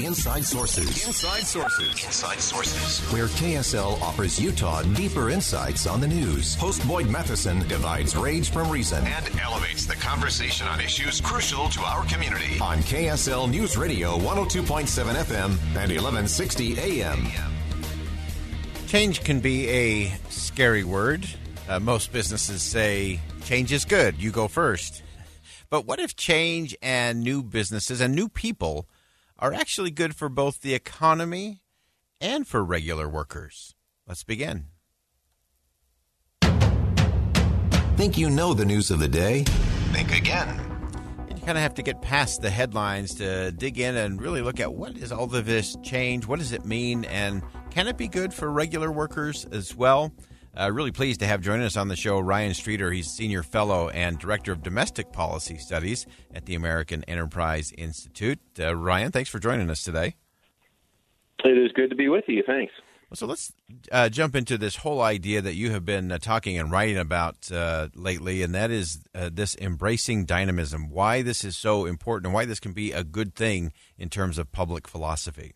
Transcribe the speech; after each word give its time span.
Inside 0.00 0.44
Sources. 0.44 1.06
Inside 1.06 1.44
Sources. 1.44 2.04
Inside 2.04 2.38
Sources. 2.38 3.00
Where 3.12 3.26
KSL 3.26 4.00
offers 4.00 4.40
Utah 4.40 4.82
deeper 4.82 5.30
insights 5.30 5.86
on 5.88 6.00
the 6.00 6.06
news. 6.06 6.54
Host 6.54 6.86
Boyd 6.86 7.08
Matheson 7.08 7.66
divides 7.66 8.14
rage 8.14 8.50
from 8.50 8.70
reason 8.70 9.04
and 9.04 9.40
elevates 9.40 9.86
the 9.86 9.96
conversation 9.96 10.68
on 10.68 10.80
issues 10.80 11.20
crucial 11.20 11.68
to 11.70 11.80
our 11.80 12.04
community. 12.04 12.60
On 12.60 12.78
KSL 12.78 13.50
News 13.50 13.76
Radio 13.76 14.16
102.7 14.18 14.86
FM 15.14 15.50
and 15.74 15.90
1160 15.90 16.78
AM. 16.78 17.26
Change 18.86 19.24
can 19.24 19.40
be 19.40 19.68
a 19.68 20.14
scary 20.30 20.84
word. 20.84 21.28
Uh, 21.68 21.80
most 21.80 22.12
businesses 22.12 22.62
say 22.62 23.20
change 23.42 23.72
is 23.72 23.84
good, 23.84 24.22
you 24.22 24.30
go 24.30 24.46
first. 24.46 25.02
But 25.70 25.86
what 25.86 25.98
if 25.98 26.14
change 26.14 26.76
and 26.80 27.20
new 27.20 27.42
businesses 27.42 28.00
and 28.00 28.14
new 28.14 28.28
people 28.28 28.86
are 29.38 29.52
actually 29.52 29.90
good 29.90 30.16
for 30.16 30.28
both 30.28 30.60
the 30.60 30.74
economy 30.74 31.62
and 32.20 32.46
for 32.46 32.64
regular 32.64 33.08
workers? 33.08 33.74
Let's 34.06 34.24
begin. 34.24 34.66
Think 37.96 38.16
you 38.16 38.30
know 38.30 38.54
the 38.54 38.64
news 38.64 38.90
of 38.90 39.00
the 39.00 39.08
day? 39.08 39.44
Think 39.92 40.16
again. 40.16 40.60
You 41.28 41.36
kind 41.36 41.58
of 41.58 41.62
have 41.62 41.74
to 41.74 41.82
get 41.82 42.00
past 42.00 42.42
the 42.42 42.50
headlines 42.50 43.14
to 43.16 43.52
dig 43.52 43.78
in 43.78 43.96
and 43.96 44.20
really 44.20 44.40
look 44.40 44.60
at 44.60 44.72
what 44.72 44.96
is 44.96 45.12
all 45.12 45.34
of 45.34 45.46
this 45.46 45.76
change? 45.82 46.26
What 46.26 46.38
does 46.38 46.52
it 46.52 46.64
mean? 46.64 47.04
And 47.04 47.42
can 47.70 47.88
it 47.88 47.96
be 47.96 48.08
good 48.08 48.32
for 48.32 48.50
regular 48.50 48.90
workers 48.90 49.44
as 49.52 49.74
well? 49.74 50.12
Uh, 50.58 50.72
really 50.72 50.90
pleased 50.90 51.20
to 51.20 51.26
have 51.26 51.40
joining 51.40 51.64
us 51.64 51.76
on 51.76 51.86
the 51.86 51.94
show 51.94 52.18
Ryan 52.18 52.52
Streeter. 52.52 52.90
He's 52.90 53.06
Senior 53.06 53.44
Fellow 53.44 53.90
and 53.90 54.18
Director 54.18 54.50
of 54.50 54.60
Domestic 54.60 55.12
Policy 55.12 55.56
Studies 55.56 56.04
at 56.34 56.46
the 56.46 56.56
American 56.56 57.04
Enterprise 57.04 57.72
Institute. 57.78 58.40
Uh, 58.58 58.74
Ryan, 58.74 59.12
thanks 59.12 59.30
for 59.30 59.38
joining 59.38 59.70
us 59.70 59.84
today. 59.84 60.16
It 61.44 61.56
is 61.56 61.70
good 61.72 61.90
to 61.90 61.96
be 61.96 62.08
with 62.08 62.24
you. 62.26 62.42
Thanks. 62.44 62.72
So 63.14 63.26
let's 63.26 63.52
uh, 63.92 64.08
jump 64.08 64.34
into 64.34 64.58
this 64.58 64.76
whole 64.76 65.00
idea 65.00 65.40
that 65.40 65.54
you 65.54 65.70
have 65.70 65.84
been 65.84 66.10
uh, 66.10 66.18
talking 66.18 66.58
and 66.58 66.72
writing 66.72 66.98
about 66.98 67.50
uh, 67.52 67.88
lately, 67.94 68.42
and 68.42 68.52
that 68.56 68.72
is 68.72 68.98
uh, 69.14 69.30
this 69.32 69.56
embracing 69.60 70.24
dynamism. 70.24 70.90
Why 70.90 71.22
this 71.22 71.44
is 71.44 71.56
so 71.56 71.86
important, 71.86 72.26
and 72.26 72.34
why 72.34 72.46
this 72.46 72.58
can 72.58 72.72
be 72.72 72.90
a 72.90 73.04
good 73.04 73.36
thing 73.36 73.72
in 73.96 74.08
terms 74.08 74.38
of 74.38 74.50
public 74.50 74.88
philosophy. 74.88 75.52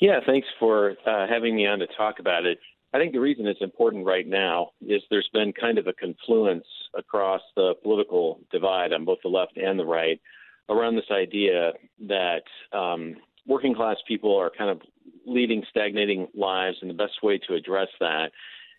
Yeah, 0.00 0.20
thanks 0.24 0.48
for 0.58 0.96
uh, 1.06 1.26
having 1.28 1.54
me 1.54 1.66
on 1.66 1.78
to 1.80 1.86
talk 1.86 2.18
about 2.18 2.46
it. 2.46 2.58
I 2.94 2.98
think 2.98 3.12
the 3.12 3.20
reason 3.20 3.46
it's 3.46 3.60
important 3.60 4.06
right 4.06 4.26
now 4.26 4.70
is 4.80 5.02
there's 5.10 5.28
been 5.32 5.52
kind 5.52 5.78
of 5.78 5.86
a 5.86 5.92
confluence 5.92 6.66
across 6.96 7.42
the 7.54 7.74
political 7.82 8.40
divide 8.50 8.92
on 8.92 9.04
both 9.04 9.18
the 9.22 9.28
left 9.28 9.56
and 9.56 9.78
the 9.78 9.84
right 9.84 10.20
around 10.68 10.96
this 10.96 11.10
idea 11.10 11.72
that 12.08 12.42
um, 12.72 13.16
working 13.46 13.74
class 13.74 13.96
people 14.08 14.36
are 14.36 14.50
kind 14.50 14.70
of 14.70 14.80
leading 15.26 15.62
stagnating 15.70 16.28
lives, 16.34 16.78
and 16.80 16.90
the 16.90 16.94
best 16.94 17.22
way 17.22 17.38
to 17.46 17.54
address 17.54 17.88
that 18.00 18.30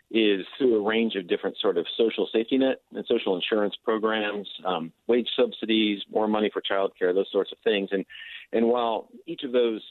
is 0.10 0.46
through 0.58 0.76
a 0.76 0.88
range 0.88 1.16
of 1.16 1.28
different 1.28 1.58
sort 1.62 1.78
of 1.78 1.86
social 1.98 2.28
safety 2.32 2.58
net 2.58 2.78
and 2.94 3.06
social 3.08 3.36
insurance 3.36 3.76
programs, 3.84 4.48
um, 4.66 4.92
wage 5.08 5.28
subsidies, 5.38 6.02
more 6.10 6.28
money 6.30 6.50
for 6.52 6.62
child 6.62 6.94
care, 6.98 7.14
those 7.14 7.30
sorts 7.32 7.52
of 7.52 7.58
things. 7.64 7.90
And 7.92 8.06
and 8.54 8.68
while 8.68 9.10
each 9.26 9.44
of 9.44 9.52
those 9.52 9.82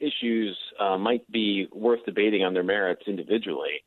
issues 0.00 0.56
uh, 0.78 0.96
might 0.98 1.30
be 1.30 1.68
worth 1.72 2.04
debating 2.04 2.42
on 2.44 2.54
their 2.54 2.62
merits 2.64 3.02
individually. 3.06 3.84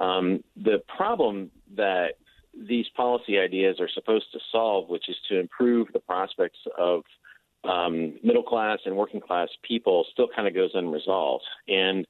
Um, 0.00 0.42
the 0.56 0.82
problem 0.96 1.50
that 1.76 2.14
these 2.68 2.86
policy 2.96 3.38
ideas 3.38 3.76
are 3.80 3.88
supposed 3.88 4.26
to 4.32 4.38
solve, 4.50 4.88
which 4.88 5.08
is 5.08 5.16
to 5.28 5.38
improve 5.38 5.88
the 5.92 6.00
prospects 6.00 6.58
of 6.78 7.02
um, 7.64 8.18
middle 8.22 8.42
class 8.42 8.78
and 8.84 8.96
working 8.96 9.20
class 9.20 9.48
people, 9.62 10.04
still 10.12 10.28
kind 10.34 10.48
of 10.48 10.54
goes 10.54 10.70
unresolved. 10.74 11.44
And 11.68 12.06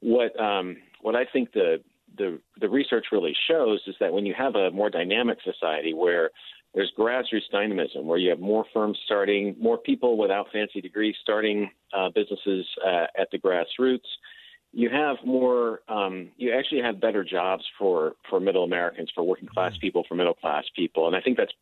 what 0.00 0.38
um, 0.40 0.76
what 1.00 1.14
I 1.14 1.24
think 1.24 1.52
the, 1.52 1.82
the 2.16 2.38
the 2.60 2.68
research 2.68 3.06
really 3.12 3.34
shows 3.48 3.80
is 3.86 3.94
that 4.00 4.12
when 4.12 4.26
you 4.26 4.34
have 4.36 4.56
a 4.56 4.70
more 4.70 4.90
dynamic 4.90 5.38
society 5.44 5.94
where 5.94 6.30
there's 6.74 6.92
grassroots 6.98 7.50
dynamism 7.50 8.06
where 8.06 8.18
you 8.18 8.30
have 8.30 8.40
more 8.40 8.64
firms 8.72 8.98
starting, 9.04 9.56
more 9.58 9.78
people 9.78 10.16
without 10.18 10.46
fancy 10.52 10.80
degrees 10.80 11.14
starting 11.22 11.70
uh, 11.96 12.10
businesses 12.14 12.66
uh, 12.86 13.06
at 13.18 13.28
the 13.32 13.38
grassroots. 13.38 14.06
You 14.72 14.90
have 14.90 15.16
more. 15.24 15.80
Um, 15.88 16.30
you 16.36 16.52
actually 16.52 16.82
have 16.82 17.00
better 17.00 17.24
jobs 17.24 17.64
for 17.78 18.12
for 18.28 18.38
middle 18.38 18.64
Americans, 18.64 19.10
for 19.14 19.24
working 19.24 19.48
class 19.48 19.72
mm-hmm. 19.72 19.80
people, 19.80 20.04
for 20.06 20.14
middle 20.14 20.34
class 20.34 20.64
people, 20.76 21.06
and 21.06 21.16
I 21.16 21.22
think 21.22 21.38
that's 21.38 21.52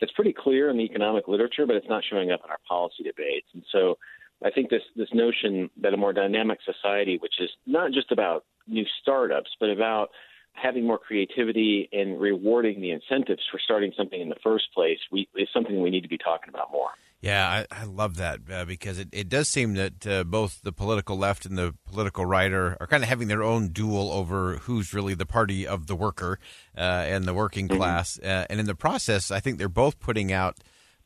that's 0.00 0.12
pretty 0.12 0.34
clear 0.34 0.68
in 0.68 0.76
the 0.76 0.84
economic 0.84 1.28
literature, 1.28 1.66
but 1.66 1.76
it's 1.76 1.88
not 1.88 2.04
showing 2.10 2.30
up 2.30 2.40
in 2.44 2.50
our 2.50 2.58
policy 2.68 3.04
debates. 3.04 3.46
And 3.54 3.64
so, 3.72 3.96
I 4.44 4.50
think 4.50 4.68
this 4.68 4.82
this 4.96 5.08
notion 5.14 5.70
that 5.80 5.94
a 5.94 5.96
more 5.96 6.12
dynamic 6.12 6.58
society, 6.62 7.16
which 7.22 7.40
is 7.40 7.48
not 7.66 7.90
just 7.92 8.12
about 8.12 8.44
new 8.68 8.84
startups, 9.00 9.50
but 9.58 9.70
about 9.70 10.10
having 10.52 10.86
more 10.86 10.98
creativity 10.98 11.88
and 11.92 12.20
rewarding 12.20 12.80
the 12.80 12.90
incentives 12.90 13.42
for 13.50 13.58
starting 13.62 13.92
something 13.96 14.20
in 14.20 14.28
the 14.28 14.36
first 14.42 14.64
place 14.74 14.98
we, 15.10 15.28
is 15.34 15.48
something 15.52 15.82
we 15.82 15.90
need 15.90 16.02
to 16.02 16.08
be 16.08 16.18
talking 16.18 16.48
about 16.48 16.70
more. 16.70 16.90
Yeah, 17.22 17.64
I, 17.70 17.82
I 17.82 17.84
love 17.84 18.16
that 18.16 18.40
uh, 18.52 18.64
because 18.64 18.98
it, 18.98 19.08
it 19.12 19.28
does 19.28 19.48
seem 19.48 19.74
that 19.74 20.06
uh, 20.06 20.24
both 20.24 20.60
the 20.62 20.72
political 20.72 21.16
left 21.16 21.46
and 21.46 21.56
the 21.56 21.72
political 21.88 22.26
right 22.26 22.52
are, 22.52 22.76
are 22.80 22.88
kind 22.88 23.04
of 23.04 23.08
having 23.08 23.28
their 23.28 23.44
own 23.44 23.68
duel 23.68 24.10
over 24.10 24.56
who's 24.56 24.92
really 24.92 25.14
the 25.14 25.24
party 25.24 25.64
of 25.64 25.86
the 25.86 25.94
worker 25.94 26.40
uh, 26.76 26.80
and 26.80 27.24
the 27.24 27.32
working 27.32 27.68
mm-hmm. 27.68 27.78
class. 27.78 28.18
Uh, 28.18 28.46
and 28.50 28.58
in 28.58 28.66
the 28.66 28.74
process, 28.74 29.30
I 29.30 29.38
think 29.38 29.58
they're 29.58 29.68
both 29.68 30.00
putting 30.00 30.32
out 30.32 30.58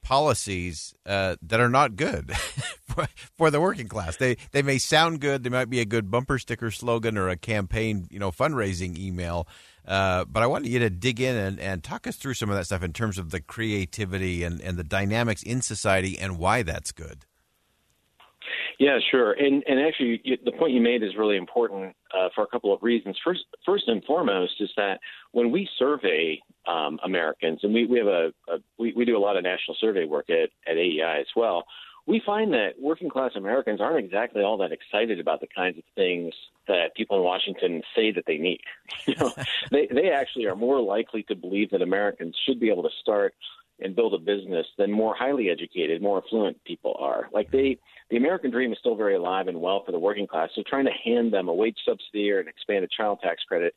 policies 0.06 0.94
uh, 1.04 1.34
that 1.42 1.58
are 1.58 1.68
not 1.68 1.96
good 1.96 2.30
for, 2.84 3.08
for, 3.36 3.50
the 3.50 3.60
working 3.60 3.88
class. 3.88 4.16
They 4.18 4.36
they 4.52 4.62
may 4.62 4.78
sound 4.78 5.20
good. 5.20 5.42
They 5.42 5.50
might 5.50 5.68
be 5.68 5.80
a 5.80 5.84
good 5.84 6.12
bumper 6.12 6.38
sticker 6.38 6.70
slogan 6.70 7.18
or 7.18 7.28
a 7.28 7.36
campaign, 7.36 8.06
you 8.08 8.20
know, 8.20 8.30
fundraising 8.30 8.96
email. 8.96 9.48
Uh, 9.84 10.24
but 10.24 10.44
I 10.44 10.46
wanted 10.46 10.70
you 10.70 10.78
to 10.78 10.90
dig 10.90 11.20
in 11.20 11.34
and, 11.36 11.58
and 11.58 11.82
talk 11.82 12.06
us 12.06 12.14
through 12.14 12.34
some 12.34 12.50
of 12.50 12.56
that 12.56 12.66
stuff 12.66 12.84
in 12.84 12.92
terms 12.92 13.18
of 13.18 13.30
the 13.30 13.40
creativity 13.40 14.44
and, 14.44 14.60
and 14.60 14.76
the 14.76 14.84
dynamics 14.84 15.42
in 15.42 15.60
society 15.60 16.16
and 16.16 16.38
why 16.38 16.62
that's 16.62 16.92
good. 16.92 17.24
Yeah, 18.78 18.98
sure. 19.10 19.32
And 19.32 19.64
and 19.66 19.80
actually, 19.80 20.20
you, 20.24 20.36
the 20.44 20.52
point 20.52 20.72
you 20.72 20.80
made 20.80 21.02
is 21.02 21.16
really 21.16 21.36
important 21.36 21.96
uh, 22.16 22.28
for 22.34 22.44
a 22.44 22.46
couple 22.46 22.74
of 22.74 22.82
reasons. 22.82 23.16
First, 23.24 23.44
first 23.64 23.88
and 23.88 24.04
foremost 24.04 24.54
is 24.60 24.70
that 24.76 25.00
when 25.32 25.50
we 25.50 25.68
survey 25.78 26.40
um, 26.66 26.98
Americans, 27.02 27.60
and 27.62 27.72
we, 27.72 27.86
we 27.86 27.98
have 27.98 28.06
a, 28.06 28.32
a 28.48 28.58
we, 28.78 28.92
we 28.94 29.04
do 29.04 29.16
a 29.16 29.20
lot 29.20 29.36
of 29.36 29.44
national 29.44 29.76
survey 29.80 30.04
work 30.04 30.28
at, 30.28 30.50
at 30.70 30.76
AEI 30.76 31.20
as 31.20 31.26
well. 31.34 31.64
We 32.06 32.22
find 32.24 32.52
that 32.52 32.74
working 32.78 33.08
class 33.08 33.32
Americans 33.34 33.80
aren't 33.80 34.04
exactly 34.04 34.42
all 34.42 34.58
that 34.58 34.70
excited 34.70 35.18
about 35.18 35.40
the 35.40 35.48
kinds 35.48 35.78
of 35.78 35.84
things 35.96 36.32
that 36.68 36.94
people 36.94 37.16
in 37.16 37.24
Washington 37.24 37.82
say 37.96 38.12
that 38.12 38.24
they 38.26 38.38
need. 38.38 38.60
You 39.06 39.14
know, 39.18 39.32
they 39.70 39.88
they 39.90 40.10
actually 40.10 40.46
are 40.46 40.56
more 40.56 40.80
likely 40.80 41.22
to 41.24 41.34
believe 41.34 41.70
that 41.70 41.80
Americans 41.80 42.36
should 42.44 42.60
be 42.60 42.70
able 42.70 42.82
to 42.82 42.90
start 43.00 43.34
and 43.80 43.94
build 43.94 44.14
a 44.14 44.18
business 44.18 44.66
than 44.78 44.90
more 44.90 45.14
highly 45.14 45.50
educated, 45.50 46.00
more 46.00 46.22
affluent 46.24 46.62
people 46.64 46.96
are. 46.98 47.28
Like 47.32 47.50
they, 47.50 47.78
the 48.10 48.16
American 48.16 48.50
dream 48.50 48.72
is 48.72 48.78
still 48.78 48.96
very 48.96 49.16
alive 49.16 49.48
and 49.48 49.60
well 49.60 49.82
for 49.84 49.92
the 49.92 49.98
working 49.98 50.26
class. 50.26 50.50
So 50.54 50.62
trying 50.66 50.86
to 50.86 50.92
hand 51.04 51.32
them 51.32 51.48
a 51.48 51.54
wage 51.54 51.76
subsidy 51.84 52.30
or 52.30 52.40
an 52.40 52.48
expanded 52.48 52.90
child 52.90 53.20
tax 53.22 53.42
credit 53.44 53.74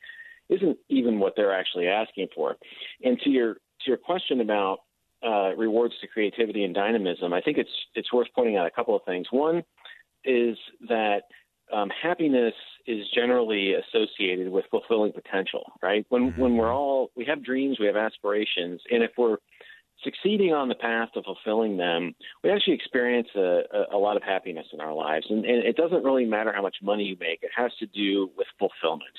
isn't 0.50 0.77
even 0.89 1.19
what 1.19 1.33
they're 1.35 1.53
actually 1.53 1.88
asking 1.88 2.27
for. 2.33 2.56
And 3.03 3.19
to 3.21 3.29
your 3.29 3.53
to 3.56 3.88
your 3.88 3.97
question 3.97 4.41
about 4.41 4.79
uh, 5.24 5.56
rewards 5.56 5.94
to 6.01 6.07
creativity 6.07 6.63
and 6.63 6.74
dynamism, 6.74 7.33
I 7.33 7.41
think 7.41 7.57
it's 7.57 7.69
it's 7.94 8.12
worth 8.12 8.27
pointing 8.35 8.57
out 8.57 8.65
a 8.65 8.71
couple 8.71 8.95
of 8.95 9.03
things. 9.06 9.27
One 9.31 9.63
is 10.25 10.57
that 10.88 11.24
um, 11.71 11.89
happiness 12.01 12.53
is 12.88 13.06
generally 13.13 13.74
associated 13.75 14.50
with 14.50 14.65
fulfilling 14.71 15.12
potential, 15.12 15.71
right? 15.81 16.06
When 16.09 16.31
mm-hmm. 16.31 16.41
when 16.41 16.57
we're 16.57 16.74
all 16.74 17.12
we 17.15 17.25
have 17.25 17.44
dreams, 17.44 17.79
we 17.79 17.85
have 17.85 17.95
aspirations, 17.95 18.81
and 18.91 19.03
if 19.03 19.12
we're 19.18 19.38
succeeding 20.04 20.54
on 20.54 20.69
the 20.69 20.75
path 20.75 21.10
to 21.13 21.24
fulfilling 21.24 21.78
them, 21.78 22.16
we 22.44 22.50
actually 22.50 22.74
experience 22.74 23.28
a, 23.36 23.62
a, 23.74 23.96
a 23.96 23.98
lot 23.98 24.18
of 24.18 24.24
happiness 24.24 24.68
in 24.74 24.80
our 24.80 24.94
lives. 24.94 25.25
And, 25.30 25.46
and, 25.46 25.66
it 25.66 25.75
doesn't 25.75 26.04
really 26.04 26.25
matter 26.25 26.54
how 26.54 26.62
much 26.62 26.78
money 26.81 27.04
you 27.04 27.18
make, 27.19 27.44
it 27.44 27.51
has 27.56 27.72
to 27.80 27.86
do 27.88 28.30
with 28.38 28.48
fulfillment. 28.57 29.16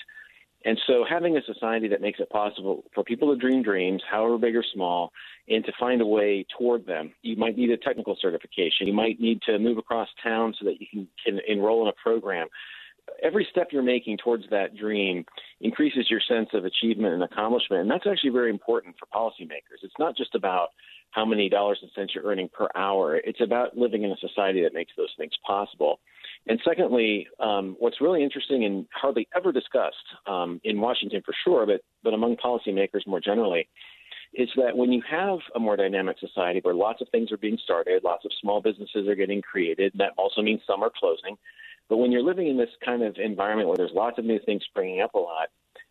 And 0.65 0.79
so, 0.87 1.07
having 1.09 1.39
a 1.39 1.43
society 1.43 1.89
that 1.89 2.03
makes 2.03 2.21
it 2.21 2.29
possible 2.29 2.85
for 2.95 3.03
people 3.03 3.33
to 3.33 3.41
dream 3.41 3.63
dreams, 3.63 4.03
however 4.11 4.37
big 4.37 4.55
or 4.55 4.65
small, 4.75 5.11
and 5.49 5.65
to 5.65 5.73
find 5.81 6.03
a 6.03 6.07
way 6.07 6.45
toward 6.59 6.87
them. 6.87 7.13
You 7.23 7.37
might 7.37 7.57
need 7.57 7.71
a 7.71 7.79
technical 7.79 8.17
certification. 8.21 8.87
You 8.87 8.93
might 8.93 9.19
need 9.19 9.41
to 9.43 9.59
move 9.59 9.79
across 9.79 10.09
town 10.23 10.55
so 10.59 10.67
that 10.67 10.79
you 10.81 10.87
can, 10.91 11.09
can 11.25 11.41
enroll 11.49 11.83
in 11.83 11.89
a 11.89 11.93
program. 11.93 12.49
Every 13.23 13.47
step 13.51 13.69
you're 13.71 13.83
making 13.83 14.19
towards 14.19 14.45
that 14.51 14.77
dream 14.77 15.25
increases 15.61 16.11
your 16.11 16.21
sense 16.27 16.49
of 16.55 16.65
achievement 16.65 17.15
and 17.15 17.23
accomplishment. 17.23 17.83
And 17.83 17.91
that's 17.91 18.07
actually 18.07 18.31
very 18.31 18.51
important 18.51 18.97
for 18.99 19.07
policymakers. 19.07 19.83
It's 19.83 19.95
not 19.99 20.17
just 20.17 20.35
about 20.35 20.69
how 21.11 21.25
many 21.25 21.49
dollars 21.49 21.79
and 21.83 21.91
cents 21.95 22.13
you're 22.15 22.25
earning 22.25 22.49
per 22.53 22.69
hour, 22.75 23.17
it's 23.17 23.41
about 23.41 23.77
living 23.77 24.05
in 24.05 24.13
a 24.13 24.17
society 24.17 24.63
that 24.63 24.73
makes 24.73 24.93
those 24.97 25.13
things 25.17 25.33
possible. 25.47 25.99
And 26.47 26.61
secondly, 26.65 27.27
um, 27.41 27.77
what's 27.79 28.01
really 28.01 28.23
interesting 28.23 28.65
and 28.65 28.87
hardly 28.95 29.29
ever 29.37 29.53
discussed 29.53 29.97
um, 30.27 30.61
in 30.65 30.81
Washington 30.81 31.23
for 31.25 31.35
sure, 31.45 31.67
but 31.67 31.83
but 32.03 32.15
among 32.15 32.37
policymakers 32.37 33.07
more 33.07 33.21
generally, 33.21 33.69
is 34.35 34.49
that 34.57 34.77
when 34.77 34.93
you 34.93 35.03
have 35.11 35.39
a 35.55 35.59
more 35.59 35.77
dynamic 35.77 36.17
society 36.19 36.61
where 36.63 36.75
lots 36.75 37.01
of 37.03 37.09
things 37.11 37.33
are 37.33 37.37
being 37.37 37.59
started, 37.63 38.05
lots 38.05 38.25
of 38.25 38.31
small 38.41 38.63
businesses 38.63 39.09
are 39.09 39.17
getting 39.17 39.43
created, 39.43 39.93
and 39.93 40.01
that 40.01 40.13
also 40.17 40.41
means 40.41 40.61
some 40.67 40.83
are 40.83 40.93
closing. 40.99 41.37
But 41.91 41.99
when 41.99 42.13
you're 42.13 42.23
living 42.23 42.47
in 42.47 42.57
this 42.57 42.71
kind 42.83 43.03
of 43.03 43.17
environment 43.17 43.69
where 43.69 43.77
there's 43.77 43.91
lots 43.93 44.17
of 44.17 44.25
new 44.25 44.39
things 44.47 44.63
springing 44.65 45.03
up 45.03 45.15
a 45.15 45.19
lot, 45.19 45.49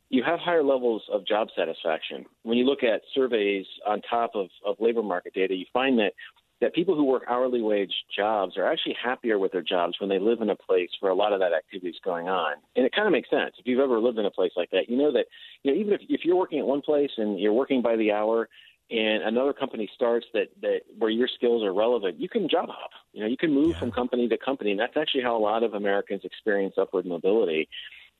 you 0.10 0.24
have 0.24 0.40
higher 0.40 0.64
levels 0.64 1.04
of 1.12 1.28
job 1.28 1.50
satisfaction. 1.56 2.26
When 2.42 2.58
you 2.58 2.66
look 2.66 2.82
at 2.84 3.02
surveys 3.14 3.66
on 3.86 4.02
top 4.10 4.32
of, 4.34 4.48
of 4.66 4.78
labor 4.80 5.04
market 5.04 5.34
data, 5.34 5.54
you 5.54 5.66
find 5.72 6.00
that 6.00 6.14
that 6.62 6.74
people 6.74 6.94
who 6.94 7.06
work 7.06 7.24
hourly 7.30 7.62
wage 7.62 7.94
jobs 8.14 8.58
are 8.58 8.70
actually 8.70 8.96
happier 9.02 9.40
with 9.40 9.52
their 9.54 9.62
jobs 9.62 9.96
when 10.00 10.10
they 10.10 10.20
live 10.20 10.42
in 10.42 10.50
a 10.50 10.56
place 10.58 10.90
where 11.00 11.10
a 11.10 11.16
lot 11.16 11.32
of 11.32 11.40
that 11.40 11.54
activity 11.54 11.88
is 11.88 11.96
going 12.04 12.28
on. 12.28 12.56
And 12.76 12.86
it 12.86 12.94
kind 12.94 13.08
of 13.08 13.14
makes 13.14 13.30
sense. 13.30 13.54
If 13.58 13.66
you've 13.66 13.80
ever 13.80 13.98
lived 13.98 14.20
in 14.20 14.26
a 14.26 14.32
place 14.32 14.52
like 14.58 14.70
that, 14.72 14.90
you 14.90 14.98
know 14.98 15.12
that 15.14 15.26
you 15.64 15.72
know 15.72 15.80
even 15.80 15.94
if, 15.94 16.02
if 16.10 16.26
you're 16.26 16.36
working 16.36 16.60
at 16.60 16.66
one 16.66 16.82
place 16.82 17.12
and 17.18 17.40
you're 17.40 17.54
working 17.54 17.82
by 17.82 17.96
the 17.96 18.12
hour 18.12 18.50
and 18.92 19.24
another 19.24 19.54
company 19.54 19.90
starts 19.94 20.26
that, 20.34 20.48
that 20.62 20.82
where 20.98 21.12
your 21.12 21.28
skills 21.28 21.64
are 21.64 21.74
relevant, 21.74 22.20
you 22.20 22.28
can 22.28 22.50
job 22.50 22.70
hop. 22.70 22.90
You 23.14 23.22
know, 23.22 23.28
you 23.28 23.38
can 23.38 23.54
move 23.54 23.72
yeah. 23.72 23.80
from 23.80 23.92
company 23.92 24.28
to 24.28 24.38
company. 24.38 24.72
And 24.72 24.80
that's 24.80 24.98
actually 24.98 25.22
how 25.22 25.38
a 25.38 25.40
lot 25.40 25.64
of 25.64 25.76
Americans 25.76 26.22
experience 26.24 26.76
upward 26.78 27.06
mobility. 27.06 27.70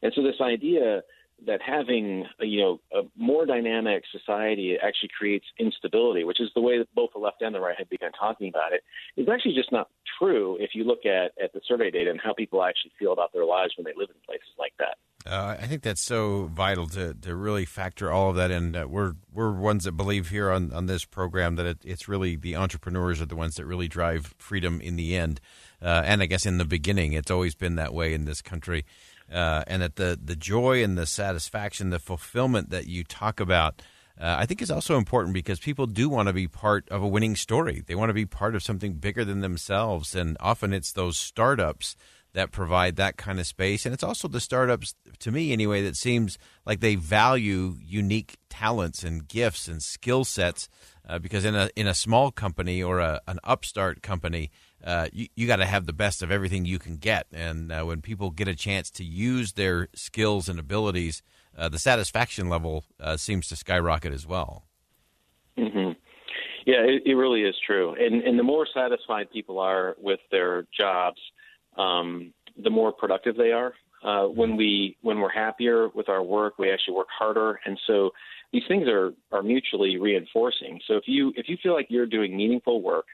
And 0.04 0.14
so 0.16 0.22
this 0.22 0.40
idea 0.42 1.02
that 1.46 1.62
having 1.62 2.26
a, 2.42 2.46
you 2.46 2.60
know 2.60 2.80
a 2.94 3.04
more 3.16 3.46
dynamic 3.46 4.04
society 4.12 4.78
actually 4.82 5.10
creates 5.18 5.46
instability, 5.58 6.24
which 6.24 6.42
is 6.42 6.50
the 6.54 6.62
way 6.62 6.78
that 6.78 6.94
both 6.94 7.12
the 7.14 7.20
left 7.20 7.42
and 7.42 7.56
the 7.56 7.60
right 7.60 7.78
have 7.78 7.90
begun 7.90 8.12
talking 8.12 8.50
about 8.50 8.74
it, 8.74 8.84
is 9.16 9.28
actually 9.30 9.56
just 9.56 9.72
not 9.72 9.90
true 10.20 10.58
if 10.60 10.72
you 10.74 10.84
look 10.84 11.06
at, 11.06 11.32
at 11.42 11.54
the 11.54 11.62
survey 11.68 11.90
data 11.90 12.12
and 12.12 12.20
how 12.22 12.34
people 12.34 12.64
actually 12.64 12.92
feel 13.00 13.14
about 13.14 13.32
their 13.34 13.46
lives 13.46 13.74
when 13.78 13.86
they 13.86 13.94
live 13.96 14.10
in 14.10 14.16
places. 14.26 14.50
Uh, 15.30 15.56
I 15.62 15.68
think 15.68 15.84
that's 15.84 16.02
so 16.02 16.50
vital 16.52 16.88
to, 16.88 17.14
to 17.14 17.36
really 17.36 17.64
factor 17.64 18.12
all 18.12 18.32
of 18.32 18.38
that 18.38 18.50
in. 18.50 18.76
Uh, 18.76 18.88
we're 18.88 19.14
we're 19.32 19.52
ones 19.52 19.84
that 19.84 19.92
believe 19.92 20.30
here 20.30 20.50
on, 20.50 20.74
on 20.74 20.88
this 20.88 21.06
program 21.06 21.56
that 21.58 21.68
it, 21.68 21.78
it's 21.84 22.08
really 22.08 22.36
the 22.36 22.56
entrepreneurs 22.56 23.22
are 23.22 23.28
the 23.28 23.36
ones 23.36 23.56
that 23.56 23.68
really 23.68 23.88
drive 23.88 24.34
freedom 24.40 24.82
in 24.82 24.96
the 24.96 25.16
end, 25.16 25.40
uh, 25.84 26.02
and 26.04 26.24
I 26.24 26.26
guess 26.26 26.48
in 26.48 26.58
the 26.58 26.66
beginning 26.66 27.14
it's 27.14 27.30
always 27.30 27.54
been 27.54 27.76
that 27.76 27.94
way 27.94 28.16
in 28.16 28.26
this 28.26 28.42
country 28.42 28.86
uh, 29.32 29.64
and 29.68 29.84
that 29.84 29.98
the 29.98 30.20
the 30.20 30.36
joy 30.36 30.84
and 30.84 30.98
the 30.98 31.06
satisfaction, 31.06 31.92
the 31.92 32.00
fulfillment 32.00 32.72
that 32.72 32.88
you 32.88 33.04
talk 33.04 33.40
about. 33.40 33.84
Uh, 34.20 34.36
I 34.38 34.46
think 34.46 34.62
is 34.62 34.72
also 34.72 34.98
important 34.98 35.34
because 35.34 35.60
people 35.60 35.86
do 35.86 36.10
want 36.10 36.28
to 36.28 36.34
be 36.34 36.46
part 36.46 36.90
of 36.90 37.02
a 37.02 37.08
winning 37.08 37.38
story. 37.38 37.84
They 37.86 37.96
want 37.96 38.10
to 38.10 38.14
be 38.14 38.26
part 38.26 38.54
of 38.54 38.62
something 38.62 38.96
bigger 38.96 39.24
than 39.24 39.40
themselves, 39.40 40.14
and 40.14 40.36
often 40.42 40.74
it's 40.74 40.92
those 40.92 41.18
startups 41.18 41.96
that 42.40 42.52
provide 42.52 42.96
that 42.96 43.18
kind 43.18 43.38
of 43.38 43.46
space. 43.46 43.86
And 43.86 43.94
it's 43.94 44.04
also 44.04 44.30
the 44.30 44.40
startups, 44.40 44.96
to 45.20 45.30
me 45.30 45.52
anyway, 45.52 45.82
that 45.84 45.98
seems 45.98 46.38
like 46.66 46.80
they 46.80 46.96
value 46.96 47.76
unique 47.84 48.38
talents 48.50 49.04
and 49.04 49.28
gifts 49.28 49.68
and 49.68 49.84
skill 49.84 50.24
sets. 50.24 50.70
Uh, 51.08 51.20
because 51.20 51.44
in 51.44 51.56
a 51.56 51.70
in 51.76 51.88
a 51.88 51.94
small 51.94 52.32
company 52.32 52.84
or 52.84 53.00
a, 53.00 53.20
an 53.28 53.40
upstart 53.44 54.02
company, 54.02 54.52
uh, 54.86 55.08
you, 55.12 55.28
you 55.36 55.48
got 55.48 55.58
to 55.58 55.66
have 55.66 55.86
the 55.86 55.94
best 55.94 56.22
of 56.22 56.32
everything 56.32 56.64
you 56.64 56.80
can 56.80 56.98
get. 56.98 57.26
And 57.34 57.72
uh, 57.72 57.84
when 57.84 58.02
people 58.02 58.30
get 58.30 58.48
a 58.48 58.56
chance 58.56 58.90
to 58.92 59.04
use 59.04 59.54
their 59.54 59.90
skills 59.94 60.48
and 60.48 60.60
abilities, 60.60 61.22
uh, 61.58 61.68
the 61.68 61.80
satisfaction 61.80 62.48
level 62.48 62.86
uh, 63.02 63.18
seems 63.18 63.48
to 63.48 63.56
skyrocket 63.56 64.14
as 64.14 64.26
well. 64.26 64.64
Mm-hmm. 65.58 65.92
Yeah, 66.66 66.84
it, 66.84 67.02
it, 67.06 67.16
really 67.16 67.42
is 67.42 67.56
true. 67.66 67.96
And, 68.00 68.22
and 68.22 68.38
the 68.38 68.44
more 68.44 68.68
satisfied 68.72 69.32
people 69.32 69.58
are 69.60 69.96
with 70.00 70.20
their 70.30 70.68
jobs, 70.78 71.20
um, 71.80 72.34
the 72.64 72.70
more 72.70 72.92
productive 72.92 73.36
they 73.36 73.52
are. 73.52 73.74
Uh, 74.04 74.28
when 74.28 74.56
we 74.56 74.96
when 75.02 75.20
we're 75.20 75.30
happier 75.32 75.90
with 75.90 76.08
our 76.08 76.24
work, 76.24 76.58
we 76.58 76.72
actually 76.72 76.94
work 76.94 77.10
harder, 77.18 77.60
and 77.66 77.78
so 77.86 78.12
these 78.54 78.64
things 78.68 78.88
are 78.88 79.12
are 79.32 79.44
mutually 79.44 79.98
reinforcing. 79.98 80.80
So 80.88 80.96
if 80.96 81.04
you 81.06 81.34
if 81.36 81.50
you 81.50 81.58
feel 81.62 81.74
like 81.74 81.88
you're 81.90 82.06
doing 82.06 82.36
meaningful 82.38 82.82
work 82.82 83.06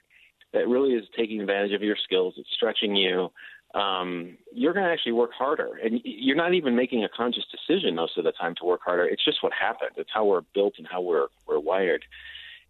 that 0.54 0.68
really 0.68 0.94
is 0.94 1.04
taking 1.18 1.42
advantage 1.42 1.74
of 1.74 1.82
your 1.82 1.98
skills, 2.04 2.36
it's 2.38 2.50
stretching 2.56 2.96
you, 2.96 3.30
um, 3.76 4.38
you're 4.54 4.74
going 4.74 4.86
to 4.86 4.92
actually 4.92 5.12
work 5.12 5.32
harder. 5.38 5.72
And 5.84 6.00
you're 6.04 6.36
not 6.36 6.54
even 6.54 6.76
making 6.76 7.04
a 7.04 7.10
conscious 7.10 7.44
decision 7.52 7.96
most 7.96 8.18
of 8.18 8.24
the 8.24 8.32
time 8.32 8.56
to 8.60 8.66
work 8.66 8.82
harder. 8.86 9.06
It's 9.06 9.24
just 9.24 9.44
what 9.44 9.52
happened. 9.54 9.92
It's 9.98 10.10
how 10.14 10.26
we're 10.26 10.44
built 10.54 10.76
and 10.78 10.88
how 10.90 11.02
we're 11.02 11.28
we're 11.48 11.60
wired. 11.60 12.04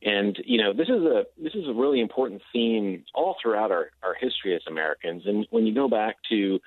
And 0.06 0.38
you 0.46 0.62
know, 0.62 0.72
this 0.72 0.88
is 0.88 1.02
a 1.02 1.25
this 1.36 1.56
is 1.56 1.68
a 1.68 1.74
really 1.74 2.00
important 2.00 2.42
theme 2.54 3.04
all 3.16 3.36
throughout 3.42 3.72
our, 3.72 3.90
our 4.04 4.13
history 4.13 4.56
as 4.56 4.62
Americans. 4.68 5.24
And 5.25 5.48
when 5.50 5.66
you 5.66 5.74
go 5.74 5.90
back 5.90 6.18
to 6.30 6.60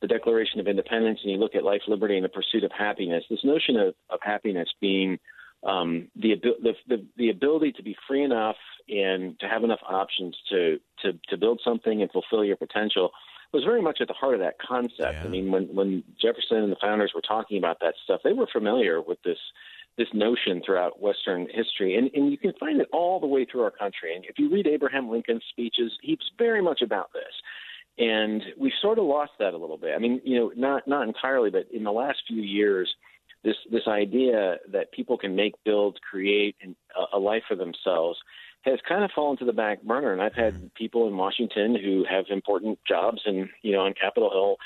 the 0.00 0.06
Declaration 0.06 0.60
of 0.60 0.68
Independence 0.68 1.18
and 1.22 1.32
you 1.32 1.38
look 1.38 1.56
at 1.56 1.64
life, 1.64 1.82
liberty, 1.88 2.14
and 2.14 2.24
the 2.24 2.28
pursuit 2.28 2.62
of 2.62 2.70
happiness, 2.70 3.24
this 3.28 3.44
notion 3.44 3.76
of, 3.76 3.94
of 4.10 4.20
happiness 4.22 4.68
being 4.80 5.18
um, 5.64 6.08
the, 6.14 6.34
the, 6.40 6.74
the 6.86 7.06
the 7.16 7.30
ability 7.30 7.72
to 7.72 7.82
be 7.82 7.96
free 8.06 8.22
enough 8.22 8.56
and 8.88 9.40
to 9.40 9.48
have 9.48 9.64
enough 9.64 9.80
options 9.88 10.36
to 10.50 10.78
to 11.02 11.18
to 11.30 11.36
build 11.36 11.60
something 11.64 12.00
and 12.00 12.10
fulfill 12.12 12.44
your 12.44 12.56
potential 12.56 13.10
was 13.52 13.64
very 13.64 13.80
much 13.80 14.00
at 14.00 14.08
the 14.08 14.14
heart 14.14 14.34
of 14.34 14.40
that 14.40 14.58
concept. 14.58 15.14
Yeah. 15.14 15.24
I 15.24 15.28
mean, 15.28 15.50
when 15.50 15.74
when 15.74 16.04
Jefferson 16.20 16.58
and 16.58 16.70
the 16.70 16.76
founders 16.80 17.12
were 17.14 17.22
talking 17.22 17.58
about 17.58 17.80
that 17.80 17.94
stuff, 18.04 18.20
they 18.22 18.32
were 18.32 18.48
familiar 18.52 19.00
with 19.00 19.22
this 19.24 19.38
this 19.96 20.08
notion 20.12 20.60
throughout 20.64 21.00
Western 21.00 21.46
history, 21.52 21.96
and 21.96 22.10
and 22.14 22.30
you 22.30 22.38
can 22.38 22.52
find 22.58 22.80
it 22.80 22.88
all 22.92 23.20
the 23.20 23.26
way 23.26 23.44
through 23.44 23.62
our 23.62 23.70
country. 23.70 24.14
And 24.14 24.24
if 24.24 24.38
you 24.38 24.50
read 24.50 24.66
Abraham 24.66 25.10
Lincoln's 25.10 25.44
speeches, 25.50 25.92
he's 26.02 26.18
very 26.38 26.62
much 26.62 26.82
about 26.82 27.10
this. 27.12 27.22
And 27.96 28.42
we've 28.58 28.72
sort 28.82 28.98
of 28.98 29.04
lost 29.04 29.32
that 29.38 29.54
a 29.54 29.56
little 29.56 29.78
bit. 29.78 29.94
I 29.94 29.98
mean, 30.00 30.20
you 30.24 30.38
know, 30.38 30.52
not 30.56 30.88
not 30.88 31.06
entirely, 31.06 31.50
but 31.50 31.68
in 31.72 31.84
the 31.84 31.92
last 31.92 32.18
few 32.26 32.42
years, 32.42 32.92
this 33.44 33.56
this 33.70 33.86
idea 33.86 34.56
that 34.72 34.90
people 34.92 35.16
can 35.16 35.36
make, 35.36 35.54
build, 35.64 36.00
create 36.08 36.56
a, 36.64 37.16
a 37.16 37.18
life 37.18 37.44
for 37.46 37.54
themselves 37.54 38.18
has 38.64 38.78
kind 38.88 39.04
of 39.04 39.10
fallen 39.14 39.36
to 39.36 39.44
the 39.44 39.52
back 39.52 39.82
burner. 39.82 40.12
And 40.12 40.22
I've 40.22 40.34
had 40.34 40.54
mm-hmm. 40.54 40.66
people 40.74 41.06
in 41.06 41.16
Washington 41.16 41.76
who 41.76 42.04
have 42.08 42.24
important 42.30 42.78
jobs 42.88 43.22
and 43.26 43.48
you 43.62 43.72
know 43.72 43.80
on 43.80 43.94
Capitol 43.94 44.30
Hill 44.30 44.56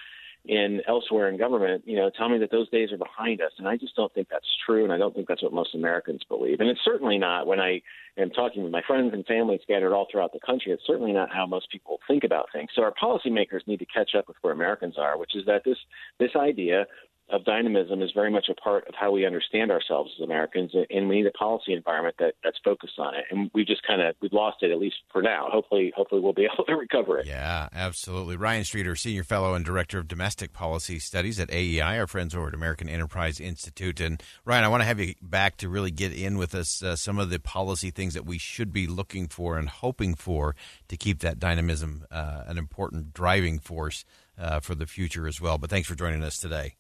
and 0.49 0.83
elsewhere 0.89 1.29
in 1.29 1.37
government, 1.37 1.85
you 1.87 1.97
know, 1.97 2.11
tell 2.17 2.29
me 2.29 2.39
that 2.39 2.51
those 2.51 2.71
days 2.71 2.91
are 2.91 2.97
behind 2.97 3.43
us. 3.43 3.53
And 3.59 3.69
I 3.69 3.77
just 3.77 3.95
don't 3.95 4.13
think 4.15 4.29
that's 4.31 4.47
true, 4.65 4.83
and 4.83 4.93
I 4.93 4.97
don't 4.97 5.15
think 5.15 5.29
that's 5.29 5.43
what 5.43 5.53
most 5.53 5.75
Americans 5.75 6.23
believe. 6.27 6.61
And 6.61 6.71
it's 6.71 6.81
certainly 6.85 7.19
not 7.19 7.47
when 7.47 7.61
I 7.61 7.83
am 8.17 8.31
talking 8.31 8.63
with 8.63 8.73
my 8.73 8.83
friends 8.87 9.13
and 9.13 9.27
family 9.27 9.61
scattered 9.63 9.95
all 9.95 10.07
throughout 10.11 10.33
the 10.33 10.41
country. 10.45 10.73
It's 10.73 10.87
certainly 10.87 11.13
not 11.13 11.29
how 11.31 11.47
most 11.47 11.71
people 11.71 11.99
think 12.09 12.25
about 12.25 12.47
things. 12.53 12.71
So 12.75 12.83
our 12.83 12.95
policymakers 13.01 13.67
need 13.67 13.79
to 13.81 13.87
catch 13.87 14.15
up 14.17 14.27
with 14.27 14.39
where 14.41 14.55
Americans 14.55 14.95
are, 14.97 15.19
which 15.19 15.37
is 15.37 15.45
that 15.47 15.63
this 15.65 15.79
this 16.19 16.31
idea 16.35 16.87
of 17.31 17.45
dynamism 17.45 18.03
is 18.03 18.11
very 18.15 18.31
much 18.31 18.47
a 18.49 18.55
part 18.55 18.89
of 18.89 18.95
how 18.95 19.11
we 19.11 19.27
understand 19.27 19.71
ourselves 19.71 20.11
as 20.17 20.25
Americans, 20.25 20.73
and 20.91 21.09
we 21.09 21.17
need 21.17 21.27
a 21.27 21.33
policy 21.33 21.73
environment 21.73 22.17
that, 22.19 22.35
that's 22.43 22.59
focused 22.65 22.99
on 22.99 23.15
it. 23.15 23.25
And 23.31 23.51
we 23.55 23.65
just 23.65 23.87
kind 23.87 24.01
of 24.01 24.15
we've 24.23 24.33
lost 24.33 24.63
it 24.63 24.71
at 24.71 24.79
least 24.79 24.97
for 25.13 25.23
now. 25.23 25.49
Hopefully, 25.51 25.93
hopefully 25.95 26.21
we'll 26.21 26.33
be 26.33 26.49
able 26.53 26.65
to 26.65 26.75
recover 26.75 27.19
it. 27.19 27.27
Yeah, 27.27 27.69
absolutely. 27.73 28.37
Ryan 28.37 28.65
Streeter, 28.65 28.97
senior 28.97 29.25
fellow 29.25 29.55
and 29.55 29.65
director 29.65 29.99
of 29.99 30.09
domestic 30.09 30.53
policy 30.53 30.99
studies 30.99 31.39
at 31.39 31.51
AEI, 31.51 31.99
our 31.99 32.07
friends 32.07 32.35
over 32.35 32.49
at 32.49 32.55
American 32.55 32.89
Enterprise 32.89 33.41
Institute. 33.41 34.01
And 34.01 34.23
Ryan, 34.45 34.65
I 34.65 34.69
want 34.69 34.83
to 34.83 34.87
have 34.87 35.01
you 35.01 35.15
back 35.21 35.57
to 35.59 35.69
really 35.69 35.91
get 35.91 36.13
in 36.13 36.39
with 36.39 36.55
us 36.55 36.83
uh, 36.83 36.97
some 36.97 37.19
of 37.19 37.31
the 37.31 37.39
policy 37.39 37.91
things 37.91 38.15
that 38.15 38.25
we 38.25 38.39
should 38.39 38.73
be 38.73 38.87
looking 38.87 39.29
for 39.29 39.59
and 39.59 39.69
hoping 39.69 40.15
for 40.15 40.57
to 40.89 40.97
keep 40.97 41.21
that 41.21 41.39
dynamism 41.39 42.07
uh, 42.11 42.45
an 42.47 42.59
important 42.59 43.13
driving 43.13 43.59
force 43.59 44.05
uh, 44.39 44.61
for 44.61 44.75
the 44.75 44.87
future 44.87 45.27
as 45.27 45.41
well. 45.41 45.59
But 45.59 45.71
thanks 45.71 45.89
for 45.89 45.95
joining 45.95 46.23
us 46.23 46.39
today. 46.39 46.75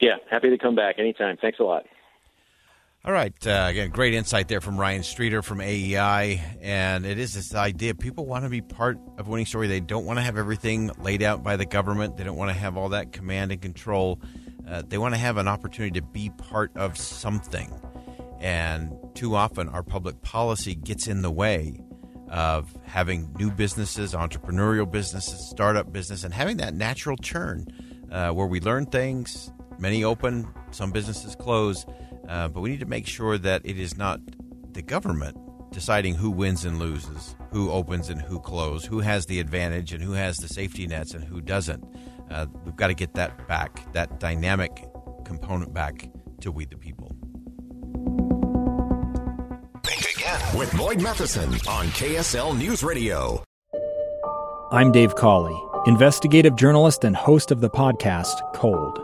Yeah, 0.00 0.16
happy 0.30 0.50
to 0.50 0.58
come 0.58 0.74
back 0.74 0.98
anytime. 0.98 1.36
Thanks 1.40 1.58
a 1.60 1.62
lot. 1.62 1.84
All 3.06 3.12
right. 3.12 3.34
Uh, 3.46 3.66
again, 3.68 3.90
great 3.90 4.14
insight 4.14 4.48
there 4.48 4.62
from 4.62 4.80
Ryan 4.80 5.02
Streeter 5.02 5.42
from 5.42 5.60
AEI. 5.60 6.42
And 6.62 7.04
it 7.04 7.18
is 7.18 7.34
this 7.34 7.54
idea 7.54 7.94
people 7.94 8.24
want 8.24 8.44
to 8.44 8.48
be 8.48 8.62
part 8.62 8.98
of 9.18 9.28
winning 9.28 9.44
story. 9.44 9.66
They 9.66 9.80
don't 9.80 10.06
want 10.06 10.18
to 10.18 10.22
have 10.22 10.38
everything 10.38 10.90
laid 10.98 11.22
out 11.22 11.42
by 11.42 11.56
the 11.56 11.66
government, 11.66 12.16
they 12.16 12.24
don't 12.24 12.36
want 12.36 12.50
to 12.50 12.58
have 12.58 12.78
all 12.78 12.88
that 12.90 13.12
command 13.12 13.52
and 13.52 13.60
control. 13.60 14.20
Uh, 14.66 14.82
they 14.88 14.96
want 14.96 15.12
to 15.12 15.20
have 15.20 15.36
an 15.36 15.46
opportunity 15.46 16.00
to 16.00 16.06
be 16.06 16.30
part 16.30 16.74
of 16.76 16.96
something. 16.96 17.70
And 18.40 18.96
too 19.14 19.34
often, 19.34 19.68
our 19.68 19.82
public 19.82 20.22
policy 20.22 20.74
gets 20.74 21.06
in 21.06 21.20
the 21.20 21.30
way 21.30 21.78
of 22.30 22.74
having 22.84 23.34
new 23.38 23.50
businesses, 23.50 24.14
entrepreneurial 24.14 24.90
businesses, 24.90 25.50
startup 25.50 25.92
business, 25.92 26.24
and 26.24 26.32
having 26.32 26.56
that 26.56 26.72
natural 26.72 27.18
churn 27.18 27.66
uh, 28.10 28.30
where 28.30 28.46
we 28.46 28.60
learn 28.60 28.86
things, 28.86 29.52
Many 29.78 30.04
open, 30.04 30.48
some 30.70 30.92
businesses 30.92 31.34
close, 31.36 31.84
uh, 32.28 32.48
but 32.48 32.60
we 32.60 32.70
need 32.70 32.80
to 32.80 32.86
make 32.86 33.06
sure 33.06 33.38
that 33.38 33.62
it 33.64 33.78
is 33.78 33.96
not 33.96 34.20
the 34.72 34.82
government 34.82 35.36
deciding 35.72 36.14
who 36.14 36.30
wins 36.30 36.64
and 36.64 36.78
loses, 36.78 37.34
who 37.50 37.70
opens 37.70 38.08
and 38.08 38.22
who 38.22 38.40
closes, 38.40 38.86
who 38.86 39.00
has 39.00 39.26
the 39.26 39.40
advantage 39.40 39.92
and 39.92 40.02
who 40.02 40.12
has 40.12 40.36
the 40.38 40.48
safety 40.48 40.86
nets 40.86 41.14
and 41.14 41.24
who 41.24 41.40
doesn't. 41.40 41.84
Uh, 42.30 42.46
we've 42.64 42.76
got 42.76 42.86
to 42.86 42.94
get 42.94 43.14
that 43.14 43.46
back, 43.48 43.92
that 43.92 44.20
dynamic 44.20 44.86
component 45.24 45.74
back 45.74 46.08
to 46.40 46.52
we 46.52 46.64
the 46.64 46.76
people. 46.76 47.14
Think 49.82 50.16
again 50.16 50.58
with 50.58 50.74
Boyd 50.76 51.02
Matheson 51.02 51.52
on 51.68 51.86
KSL 51.88 52.56
News 52.56 52.82
Radio. 52.82 53.42
I'm 54.70 54.92
Dave 54.92 55.14
Cawley, 55.14 55.60
investigative 55.86 56.56
journalist 56.56 57.04
and 57.04 57.14
host 57.14 57.50
of 57.50 57.60
the 57.60 57.70
podcast 57.70 58.54
Cold. 58.54 59.03